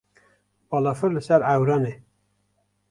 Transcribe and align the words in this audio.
Balafir 0.75 1.13
li 1.13 1.23
ser 1.27 1.47
ewran 1.53 1.89
e. 1.93 1.95